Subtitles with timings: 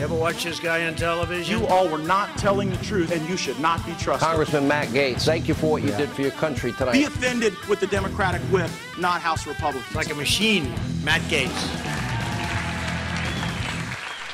[0.00, 1.60] You ever watch this guy on television?
[1.60, 4.26] You all were not telling the truth, and you should not be trusted.
[4.26, 5.98] Congressman Matt Gaetz, thank you for what you yeah.
[5.98, 6.92] did for your country tonight.
[6.92, 9.94] Be offended with the Democratic whip, not House Republicans.
[9.94, 10.72] Like a machine,
[11.04, 11.54] Matt Gaetz.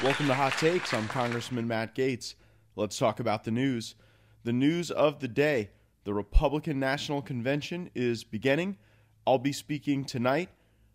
[0.04, 0.94] Welcome to Hot Takes.
[0.94, 2.36] I'm Congressman Matt Gaetz.
[2.76, 3.96] Let's talk about the news.
[4.44, 5.70] The news of the day
[6.04, 8.76] the Republican National Convention is beginning.
[9.26, 10.48] I'll be speaking tonight.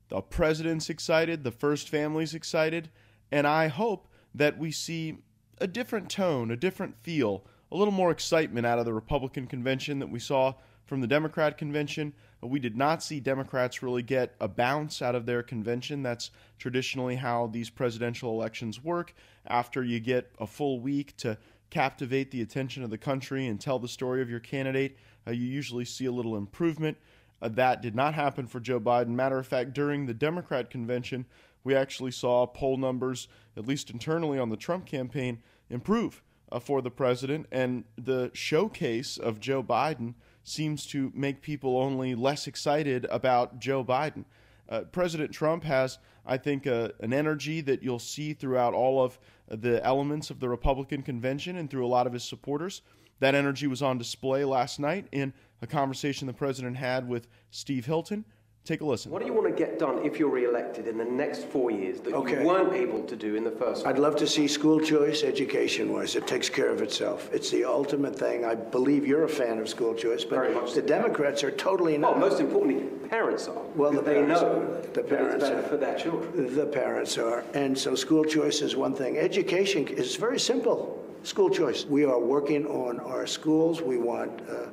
[0.07, 2.89] The president's excited, the first family's excited,
[3.33, 5.17] and I hope that we see
[5.59, 9.99] a different tone, a different feel, a little more excitement out of the Republican convention
[9.99, 10.53] that we saw
[10.85, 12.13] from the Democrat convention.
[12.41, 16.03] We did not see Democrats really get a bounce out of their convention.
[16.03, 19.13] That's traditionally how these presidential elections work.
[19.45, 21.37] After you get a full week to
[21.69, 25.45] captivate the attention of the country and tell the story of your candidate, uh, you
[25.45, 26.97] usually see a little improvement.
[27.41, 29.09] Uh, that did not happen for Joe Biden.
[29.09, 31.25] Matter of fact, during the Democrat convention,
[31.63, 36.81] we actually saw poll numbers, at least internally on the Trump campaign, improve uh, for
[36.81, 37.47] the president.
[37.51, 43.83] And the showcase of Joe Biden seems to make people only less excited about Joe
[43.83, 44.25] Biden.
[44.69, 49.19] Uh, President Trump has, I think, uh, an energy that you'll see throughout all of
[49.47, 52.81] the elements of the Republican convention and through a lot of his supporters.
[53.21, 57.85] That energy was on display last night in a conversation the president had with Steve
[57.85, 58.25] Hilton.
[58.65, 59.11] Take a listen.
[59.11, 61.99] What do you want to get done if you're re-elected in the next four years
[62.01, 62.41] that okay.
[62.41, 63.85] you weren't able to do in the first?
[63.85, 66.15] I'd love to see school choice education-wise.
[66.15, 67.29] It takes care of itself.
[67.31, 68.45] It's the ultimate thing.
[68.45, 72.19] I believe you're a fan of school choice, but the Democrats are totally not.
[72.19, 73.63] Well, most importantly, parents are.
[73.75, 74.81] Well, the they parents know are.
[74.93, 76.55] the parents are for their children.
[76.55, 79.17] The parents are, and so school choice is one thing.
[79.17, 81.00] Education is very simple.
[81.23, 81.85] School choice.
[81.85, 83.81] We are working on our schools.
[83.81, 84.41] We want.
[84.49, 84.67] Uh,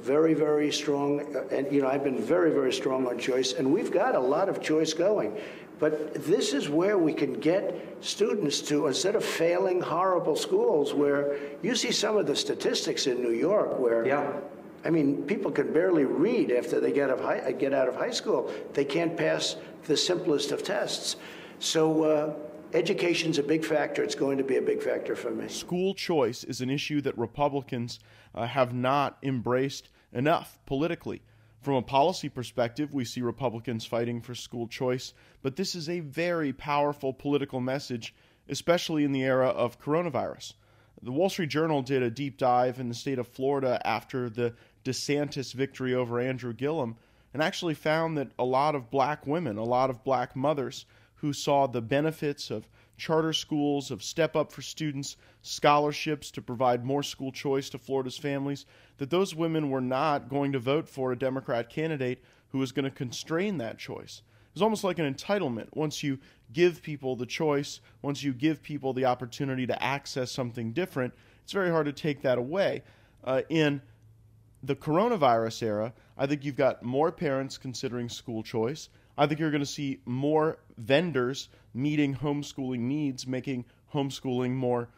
[0.00, 3.72] very, very strong, uh, and you know, I've been very, very strong on choice, and
[3.72, 5.36] we've got a lot of choice going.
[5.78, 11.36] But this is where we can get students to, instead of failing horrible schools, where
[11.62, 14.32] you see some of the statistics in New York, where yeah.
[14.84, 18.10] I mean, people can barely read after they get, of high, get out of high
[18.10, 18.52] school.
[18.74, 21.16] They can't pass the simplest of tests.
[21.58, 22.34] So uh,
[22.74, 24.02] education's a big factor.
[24.02, 25.48] It's going to be a big factor for me.
[25.48, 28.00] School choice is an issue that Republicans
[28.34, 31.22] uh, have not embraced enough politically.
[31.60, 36.00] From a policy perspective, we see Republicans fighting for school choice, but this is a
[36.00, 38.14] very powerful political message,
[38.48, 40.54] especially in the era of coronavirus.
[41.00, 44.54] The Wall Street Journal did a deep dive in the state of Florida after the
[44.84, 46.96] DeSantis victory over Andrew Gillum
[47.32, 50.86] and actually found that a lot of black women, a lot of black mothers,
[51.24, 52.68] who saw the benefits of
[52.98, 58.18] charter schools, of Step Up for Students, scholarships to provide more school choice to Florida's
[58.18, 58.66] families,
[58.98, 62.84] that those women were not going to vote for a Democrat candidate who was going
[62.84, 64.20] to constrain that choice.
[64.52, 65.68] It's almost like an entitlement.
[65.72, 66.18] Once you
[66.52, 71.52] give people the choice, once you give people the opportunity to access something different, it's
[71.52, 72.82] very hard to take that away.
[73.24, 73.80] Uh, in
[74.62, 78.90] the coronavirus era, I think you've got more parents considering school choice.
[79.16, 84.88] I think you're going to see more vendors meeting homeschooling needs, making homeschooling more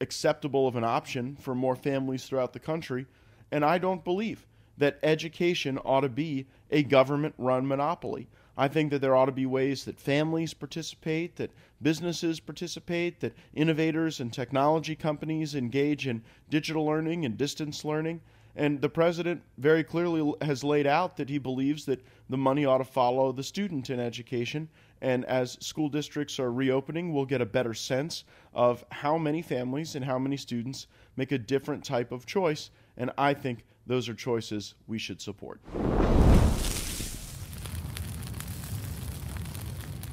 [0.00, 3.06] acceptable of an option for more families throughout the country.
[3.50, 4.46] And I don't believe
[4.78, 8.28] that education ought to be a government run monopoly.
[8.56, 13.36] I think that there ought to be ways that families participate, that businesses participate, that
[13.54, 18.20] innovators and technology companies engage in digital learning and distance learning.
[18.58, 22.78] And the president very clearly has laid out that he believes that the money ought
[22.78, 24.68] to follow the student in education.
[25.00, 29.94] And as school districts are reopening, we'll get a better sense of how many families
[29.94, 32.70] and how many students make a different type of choice.
[32.96, 35.60] And I think those are choices we should support.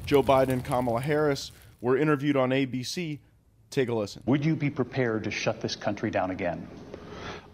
[0.06, 3.18] Joe Biden and Kamala Harris were interviewed on ABC.
[3.70, 4.22] Take a listen.
[4.26, 6.68] Would you be prepared to shut this country down again?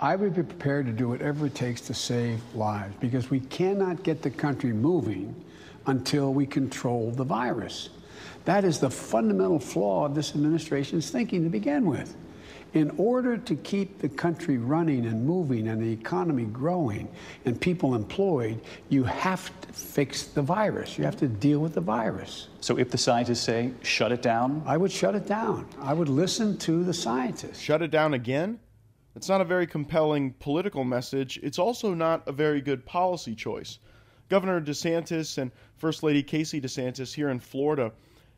[0.00, 4.02] I would be prepared to do whatever it takes to save lives because we cannot
[4.02, 5.34] get the country moving
[5.86, 7.90] until we control the virus.
[8.44, 12.16] That is the fundamental flaw of this administration's thinking to begin with.
[12.74, 17.06] In order to keep the country running and moving and the economy growing
[17.44, 20.96] and people employed, you have to fix the virus.
[20.96, 22.48] You have to deal with the virus.
[22.60, 24.62] So if the scientists say shut it down?
[24.64, 25.68] I would shut it down.
[25.80, 27.60] I would listen to the scientists.
[27.60, 28.58] Shut it down again?
[29.14, 31.38] It's not a very compelling political message.
[31.42, 33.78] It's also not a very good policy choice.
[34.28, 37.92] Governor DeSantis and First Lady Casey DeSantis here in Florida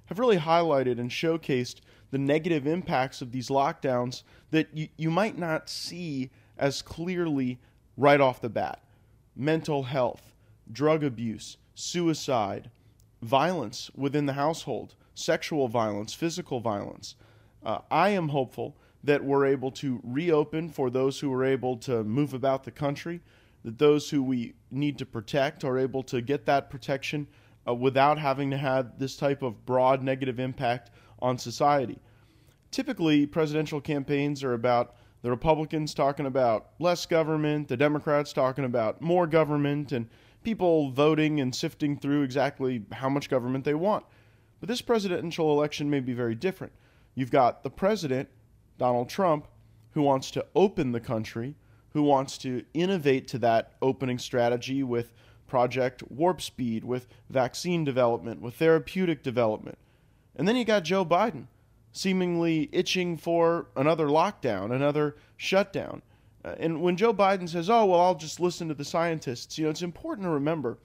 [0.07, 1.77] have really highlighted and showcased
[2.11, 7.59] the negative impacts of these lockdowns that you, you might not see as clearly
[7.97, 8.83] right off the bat.
[9.37, 10.35] Mental health,
[10.73, 12.71] drug abuse, suicide,
[13.23, 17.15] violence within the household, sexual violence, physical violence.
[17.65, 22.03] Uh, I am hopeful that we're able to reopen for those who are able to
[22.05, 23.21] move about the country,
[23.65, 27.27] that those who we need to protect are able to get that protection
[27.69, 30.91] uh, without having to have this type of broad negative impact
[31.21, 31.99] on society.
[32.71, 39.01] Typically, presidential campaigns are about the Republicans talking about less government, the Democrats talking about
[39.01, 40.09] more government, and
[40.43, 44.05] people voting and sifting through exactly how much government they want.
[44.61, 46.73] But this presidential election may be very different.
[47.15, 48.29] You've got the president,
[48.79, 49.47] Donald Trump,
[49.93, 51.55] who wants to open the country,
[51.93, 55.13] who wants to innovate to that opening strategy with
[55.47, 59.79] Project Warp Speed, with vaccine development, with therapeutic development.
[60.35, 61.47] And then you got Joe Biden
[61.93, 66.03] seemingly itching for another lockdown, another shutdown.
[66.45, 69.65] Uh, and when Joe Biden says, oh, well, I'll just listen to the scientists, you
[69.65, 70.79] know, it's important to remember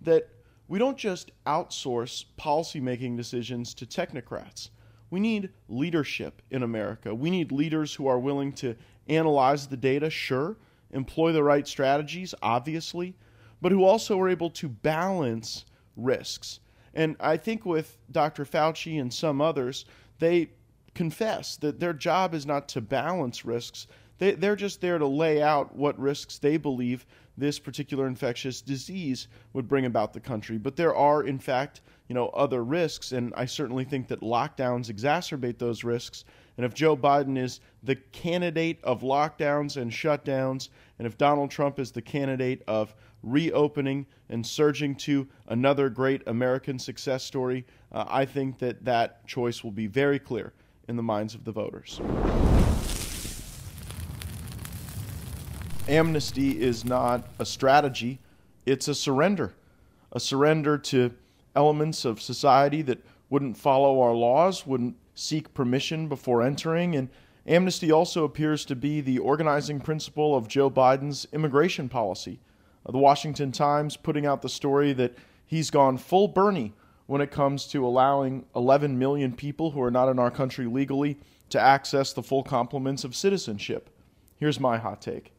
[0.00, 0.30] that
[0.66, 4.70] we don't just outsource policymaking decisions to technocrats.
[5.14, 7.14] We need leadership in America.
[7.14, 8.74] We need leaders who are willing to
[9.06, 10.56] analyze the data, sure,
[10.90, 13.14] employ the right strategies, obviously,
[13.62, 15.66] but who also are able to balance
[15.96, 16.58] risks.
[16.94, 18.44] And I think with Dr.
[18.44, 19.84] Fauci and some others,
[20.18, 20.50] they
[20.96, 23.86] confess that their job is not to balance risks.
[24.18, 27.06] They, they're just there to lay out what risks they believe
[27.36, 30.58] this particular infectious disease would bring about the country.
[30.58, 34.92] But there are, in fact, you know, other risks, and I certainly think that lockdowns
[34.92, 36.24] exacerbate those risks.
[36.56, 40.68] And if Joe Biden is the candidate of lockdowns and shutdowns,
[40.98, 46.78] and if Donald Trump is the candidate of reopening and surging to another great American
[46.78, 50.52] success story, uh, I think that that choice will be very clear
[50.88, 52.00] in the minds of the voters.
[55.88, 58.18] Amnesty is not a strategy,
[58.66, 59.54] it's a surrender.
[60.12, 61.12] A surrender to
[61.54, 66.94] elements of society that wouldn't follow our laws, wouldn't seek permission before entering.
[66.96, 67.08] And
[67.46, 72.40] amnesty also appears to be the organizing principle of Joe Biden's immigration policy.
[72.86, 75.16] Uh, the Washington Times putting out the story that
[75.46, 76.74] he's gone full Bernie
[77.06, 81.18] when it comes to allowing 11 million people who are not in our country legally
[81.50, 83.90] to access the full complements of citizenship.
[84.36, 85.32] Here's my hot take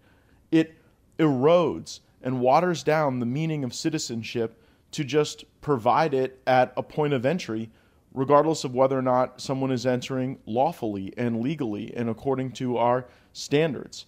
[0.52, 0.76] it
[1.20, 4.62] erodes and waters down the meaning of citizenship
[4.96, 7.70] to just provide it at a point of entry,
[8.14, 13.06] regardless of whether or not someone is entering lawfully and legally and according to our
[13.34, 14.06] standards.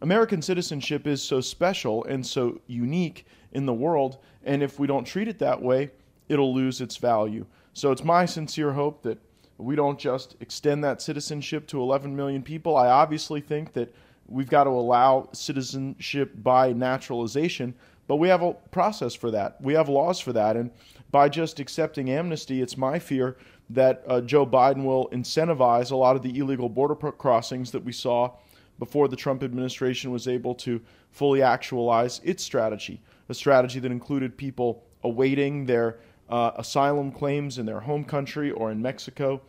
[0.00, 5.04] American citizenship is so special and so unique in the world, and if we don't
[5.04, 5.90] treat it that way,
[6.30, 7.44] it'll lose its value.
[7.74, 9.18] So it's my sincere hope that
[9.58, 12.78] we don't just extend that citizenship to 11 million people.
[12.78, 13.94] I obviously think that
[14.26, 17.74] we've got to allow citizenship by naturalization,
[18.10, 19.60] but we have a process for that.
[19.60, 20.56] We have laws for that.
[20.56, 20.72] And
[21.12, 23.36] by just accepting amnesty, it's my fear
[23.68, 27.92] that uh, Joe Biden will incentivize a lot of the illegal border crossings that we
[27.92, 28.32] saw
[28.80, 30.80] before the Trump administration was able to
[31.12, 37.64] fully actualize its strategy, a strategy that included people awaiting their uh, asylum claims in
[37.64, 39.40] their home country or in Mexico,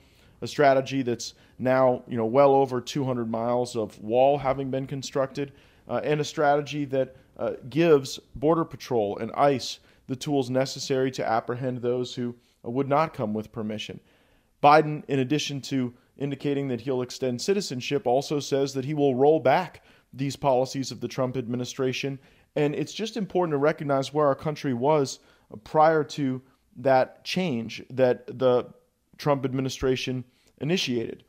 [0.44, 5.52] a strategy that's now you know well over 200 miles of wall having been constructed,
[5.90, 11.28] uh, and a strategy that uh, gives Border Patrol and ICE the tools necessary to
[11.28, 14.00] apprehend those who would not come with permission.
[14.62, 19.40] Biden, in addition to indicating that he'll extend citizenship, also says that he will roll
[19.40, 19.84] back
[20.14, 22.20] these policies of the Trump administration.
[22.56, 25.18] And it's just important to recognize where our country was
[25.64, 26.44] prior to
[26.78, 28.66] that change that the
[29.18, 30.24] Trump administration
[30.60, 31.24] initiated.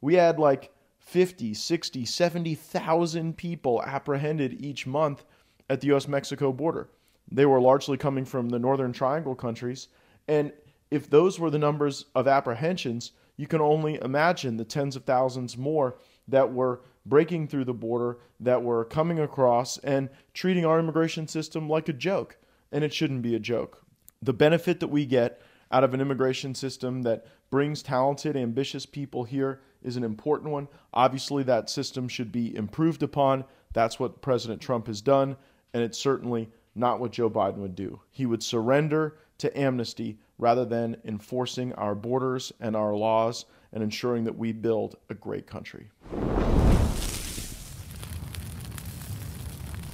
[0.00, 5.24] We had like 50, 60, 70,000 people apprehended each month
[5.68, 6.88] at the US Mexico border.
[7.30, 9.88] They were largely coming from the Northern Triangle countries.
[10.28, 10.52] And
[10.90, 15.56] if those were the numbers of apprehensions, you can only imagine the tens of thousands
[15.56, 15.96] more
[16.28, 21.68] that were breaking through the border, that were coming across and treating our immigration system
[21.68, 22.38] like a joke.
[22.72, 23.86] And it shouldn't be a joke
[24.22, 29.24] the benefit that we get out of an immigration system that brings talented, ambitious people
[29.24, 30.68] here is an important one.
[30.92, 33.44] Obviously, that system should be improved upon.
[33.72, 35.36] That's what President Trump has done,
[35.76, 38.00] and it's certainly not what Joe Biden would do.
[38.10, 44.24] He would surrender to amnesty rather than enforcing our borders and our laws and ensuring
[44.24, 45.90] that we build a great country.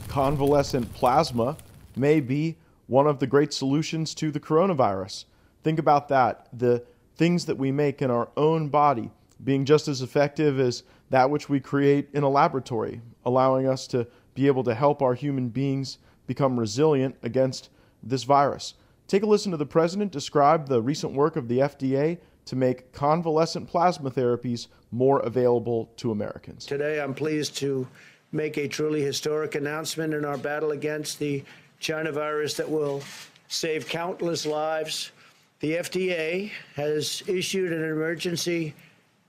[0.06, 1.56] Convalescent plasma
[1.96, 5.24] may be one of the great solutions to the coronavirus.
[5.64, 6.46] Think about that.
[6.56, 6.84] The
[7.16, 9.10] things that we make in our own body
[9.42, 14.06] being just as effective as that which we create in a laboratory, allowing us to
[14.34, 17.68] be able to help our human beings become resilient against
[18.02, 18.74] this virus.
[19.08, 22.92] Take a listen to the president describe the recent work of the FDA to make
[22.92, 26.66] convalescent plasma therapies more available to Americans.
[26.66, 27.86] Today, I'm pleased to
[28.32, 31.44] make a truly historic announcement in our battle against the
[31.78, 33.02] China virus that will
[33.48, 35.12] save countless lives.
[35.60, 38.74] The FDA has issued an emergency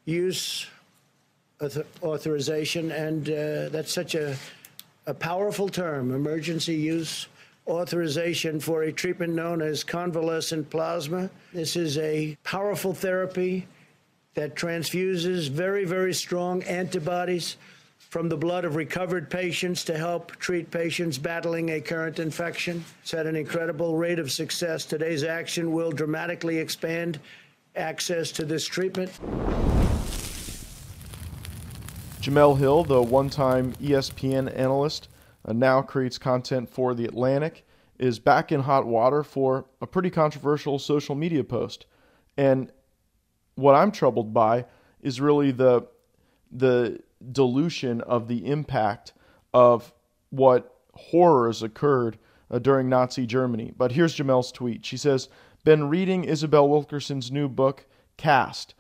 [0.06, 0.68] use
[2.02, 4.36] authorization, and uh, that's such a,
[5.06, 7.28] a powerful term emergency use
[7.68, 11.30] authorization for a treatment known as convalescent plasma.
[11.54, 13.68] This is a powerful therapy
[14.34, 17.58] that transfuses very, very strong antibodies
[18.10, 22.84] from the blood of recovered patients to help treat patients battling a current infection.
[23.02, 24.86] It's had an incredible rate of success.
[24.86, 27.20] Today's action will dramatically expand
[27.76, 29.12] access to this treatment.
[32.24, 35.10] Jemele Hill, the one time ESPN analyst,
[35.44, 37.68] uh, now creates content for The Atlantic,
[38.00, 41.86] is back in hot water for a pretty controversial social media post.
[42.38, 42.72] And
[43.56, 44.64] what I'm troubled by
[45.02, 45.86] is really the
[46.50, 49.12] the dilution of the impact
[49.54, 49.92] of
[50.30, 52.18] what horrors occurred
[52.50, 53.74] uh, during Nazi Germany.
[53.76, 54.86] But here's Jemele's tweet.
[54.86, 55.28] She says,
[55.66, 58.76] "Been reading Isabel Wilkerson's new book, Caste."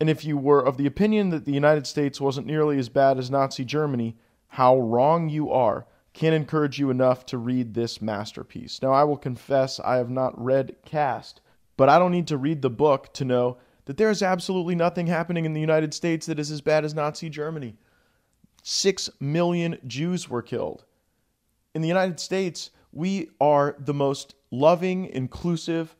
[0.00, 3.18] And if you were of the opinion that the United States wasn't nearly as bad
[3.18, 4.16] as Nazi Germany,
[4.48, 5.86] how wrong you are.
[6.12, 8.80] Can't encourage you enough to read this masterpiece.
[8.82, 11.40] Now, I will confess I have not read Caste,
[11.76, 15.06] but I don't need to read the book to know that there is absolutely nothing
[15.06, 17.76] happening in the United States that is as bad as Nazi Germany.
[18.62, 20.84] Six million Jews were killed.
[21.74, 25.94] In the United States, we are the most loving, inclusive,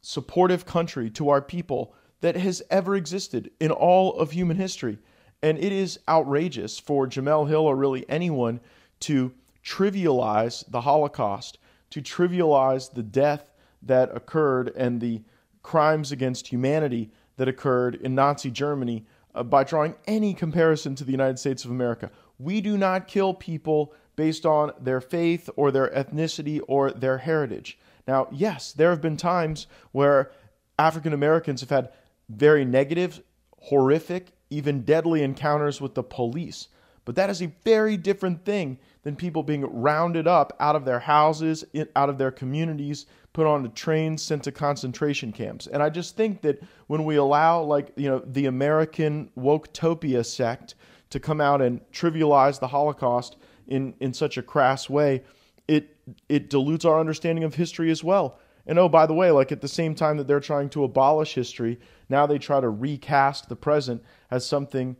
[0.00, 4.98] supportive country to our people that has ever existed in all of human history.
[5.42, 8.60] And it is outrageous for Jemele Hill or really anyone
[9.00, 9.32] to
[9.64, 11.58] trivialize the Holocaust,
[11.90, 13.50] to trivialize the death
[13.82, 15.22] that occurred and the
[15.62, 21.12] crimes against humanity that occurred in Nazi Germany uh, by drawing any comparison to the
[21.12, 22.10] United States of America.
[22.38, 27.78] We do not kill people based on their faith or their ethnicity or their heritage.
[28.06, 30.32] Now, yes, there have been times where
[30.78, 31.90] African Americans have had
[32.30, 33.22] very negative,
[33.58, 36.68] horrific, even deadly encounters with the police.
[37.04, 41.00] But that is a very different thing than people being rounded up out of their
[41.00, 41.64] houses,
[41.96, 45.66] out of their communities, put on the trains, sent to concentration camps.
[45.66, 50.74] And I just think that when we allow, like, you know, the American Woketopia sect
[51.10, 55.22] to come out and trivialize the Holocaust in, in such a crass way,
[55.68, 55.96] it,
[56.28, 58.38] it dilutes our understanding of history as well.
[58.70, 61.34] And oh, by the way, like at the same time that they're trying to abolish
[61.34, 64.00] history, now they try to recast the present
[64.30, 64.96] as something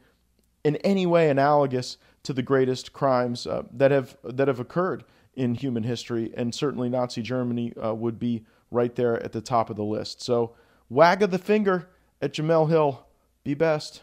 [0.65, 5.55] in any way analogous to the greatest crimes uh, that have that have occurred in
[5.55, 9.77] human history, and certainly Nazi Germany uh, would be right there at the top of
[9.77, 10.21] the list.
[10.21, 10.57] So,
[10.89, 11.89] wag of the finger
[12.21, 13.07] at Jemele Hill.
[13.45, 14.03] Be best.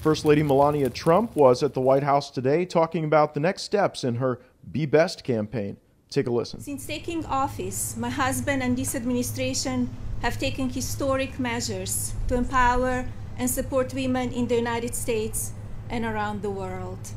[0.00, 4.04] First Lady Melania Trump was at the White House today talking about the next steps
[4.04, 5.76] in her Be Best campaign.
[6.10, 6.60] Take a listen.
[6.60, 9.90] Since taking office, my husband and this administration
[10.22, 13.06] have taken historic measures to empower
[13.38, 15.52] and support women in the United States
[15.88, 17.10] and around the world.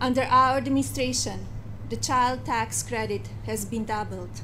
[0.00, 1.46] Under our administration,
[1.88, 4.40] the child tax credit has been doubled.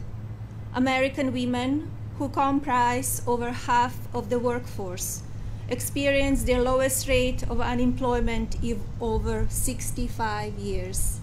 [0.75, 5.23] American women, who comprise over half of the workforce,
[5.69, 11.21] experience their lowest rate of unemployment in over 65 years.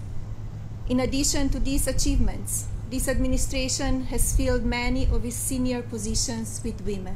[0.87, 6.79] In addition to these achievements, this administration has filled many of its senior positions with
[6.85, 7.15] women.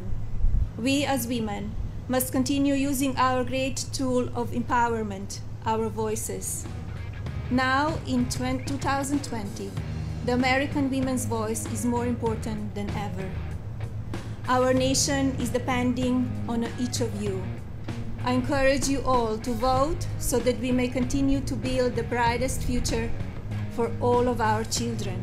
[0.76, 1.76] We as women
[2.08, 6.66] must continue using our great tool of empowerment, our voices.
[7.52, 9.70] Now, in 2020,
[10.26, 13.30] the American women's voice is more important than ever.
[14.48, 17.44] Our nation is depending on each of you.
[18.26, 22.64] I encourage you all to vote so that we may continue to build the brightest
[22.64, 23.12] future
[23.80, 25.16] for all of our children.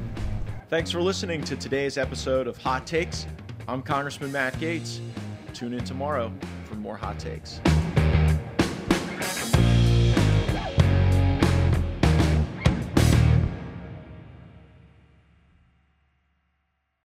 [0.70, 3.26] Thanks for listening to today's episode of Hot Takes.
[3.68, 5.00] I'm Congressman Matt Gaetz.
[5.52, 6.32] Tune in tomorrow
[6.64, 7.60] for more hot takes.